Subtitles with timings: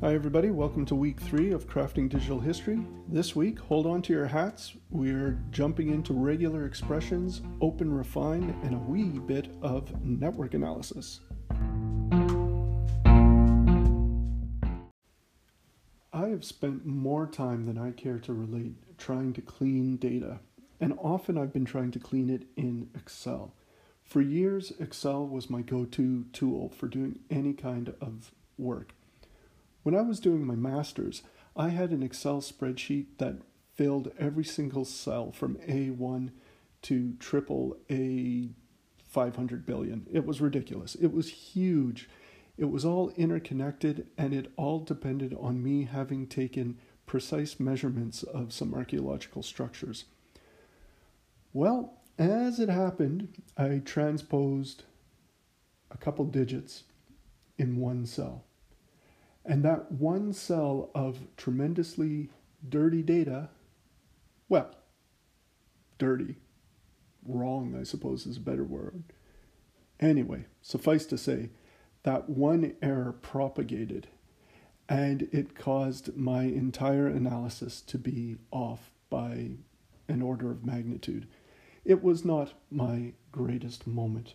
[0.00, 0.50] Hi, everybody.
[0.52, 2.78] Welcome to week three of Crafting Digital History.
[3.08, 4.74] This week, hold on to your hats.
[4.90, 11.18] We're jumping into regular expressions, open refine, and a wee bit of network analysis.
[16.12, 20.38] I have spent more time than I care to relate trying to clean data,
[20.78, 23.52] and often I've been trying to clean it in Excel.
[24.04, 28.94] For years, Excel was my go to tool for doing any kind of work.
[29.88, 31.22] When I was doing my master's,
[31.56, 33.38] I had an Excel spreadsheet that
[33.72, 36.28] filled every single cell from A1
[36.82, 38.50] to triple A
[39.06, 40.06] 500 billion.
[40.12, 40.94] It was ridiculous.
[40.94, 42.06] It was huge.
[42.58, 48.52] It was all interconnected and it all depended on me having taken precise measurements of
[48.52, 50.04] some archaeological structures.
[51.54, 54.84] Well, as it happened, I transposed
[55.90, 56.84] a couple digits
[57.56, 58.44] in one cell.
[59.48, 62.28] And that one cell of tremendously
[62.68, 63.48] dirty data,
[64.46, 64.74] well,
[65.96, 66.36] dirty,
[67.24, 69.04] wrong, I suppose is a better word.
[69.98, 71.48] Anyway, suffice to say,
[72.02, 74.08] that one error propagated
[74.88, 79.52] and it caused my entire analysis to be off by
[80.08, 81.26] an order of magnitude.
[81.86, 84.34] It was not my greatest moment.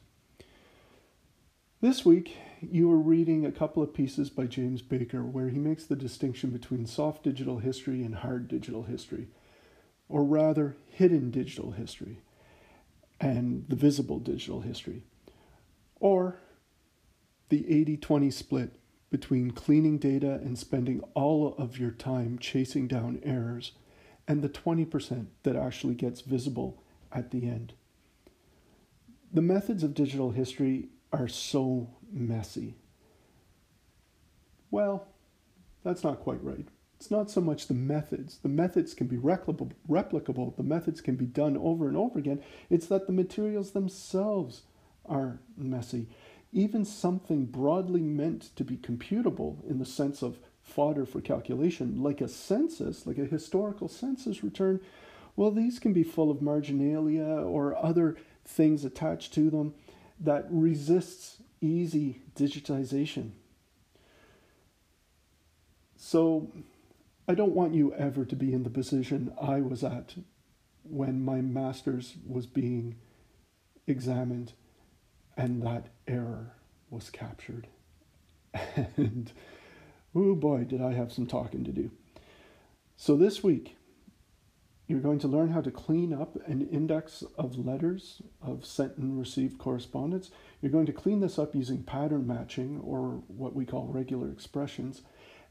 [1.84, 5.84] This week, you were reading a couple of pieces by James Baker where he makes
[5.84, 9.28] the distinction between soft digital history and hard digital history,
[10.08, 12.22] or rather, hidden digital history
[13.20, 15.04] and the visible digital history,
[16.00, 16.38] or
[17.50, 23.20] the 80 20 split between cleaning data and spending all of your time chasing down
[23.24, 23.74] errors
[24.26, 26.82] and the 20% that actually gets visible
[27.12, 27.74] at the end.
[29.34, 32.76] The methods of digital history are so messy.
[34.72, 35.08] Well,
[35.84, 36.68] that's not quite right.
[36.98, 38.40] It's not so much the methods.
[38.40, 42.42] The methods can be replicable, the methods can be done over and over again.
[42.70, 44.64] It's that the materials themselves
[45.06, 46.08] are messy.
[46.52, 52.22] Even something broadly meant to be computable in the sense of fodder for calculation, like
[52.22, 54.80] a census, like a historical census return,
[55.36, 58.16] well, these can be full of marginalia or other
[58.46, 59.74] things attached to them
[60.20, 63.32] that resists easy digitization.
[65.98, 66.52] So,
[67.28, 70.16] I don't want you ever to be in the position I was at
[70.84, 72.96] when my master's was being
[73.88, 74.54] examined
[75.38, 76.54] and that error
[76.90, 77.68] was captured.
[78.98, 79.32] And
[80.14, 81.90] oh boy, did I have some talking to do.
[82.98, 83.76] So, this week,
[84.88, 89.18] you're going to learn how to clean up an index of letters of sent and
[89.18, 90.30] received correspondence.
[90.62, 95.02] You're going to clean this up using pattern matching or what we call regular expressions.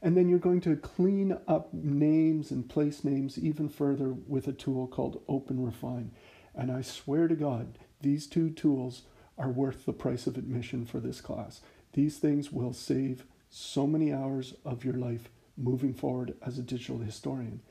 [0.01, 4.53] And then you're going to clean up names and place names even further with a
[4.53, 6.11] tool called Open Refine.
[6.53, 9.03] And I swear to God, these two tools
[9.37, 11.61] are worth the price of admission for this class.
[11.93, 16.99] These things will save so many hours of your life moving forward as a digital
[16.99, 17.61] historian.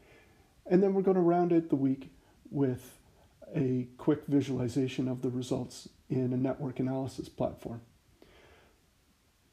[0.66, 2.10] And then we're going to round out the week
[2.50, 2.98] with
[3.54, 7.82] a quick visualization of the results in a network analysis platform.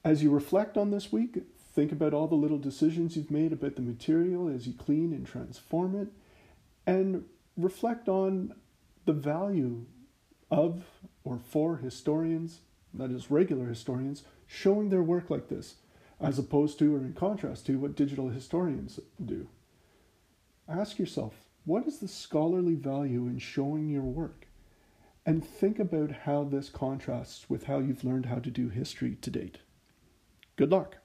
[0.03, 1.39] As you reflect on this week,
[1.73, 5.25] think about all the little decisions you've made about the material as you clean and
[5.25, 6.07] transform it,
[6.85, 7.25] and
[7.57, 8.55] reflect on
[9.05, 9.85] the value
[10.49, 10.83] of
[11.23, 12.61] or for historians,
[12.93, 15.75] that is, regular historians, showing their work like this,
[16.19, 19.47] as opposed to or in contrast to what digital historians do.
[20.69, 21.33] Ask yourself,
[21.65, 24.47] what is the scholarly value in showing your work?
[25.25, 29.31] And think about how this contrasts with how you've learned how to do history to
[29.31, 29.57] date.
[30.57, 30.97] Good luck.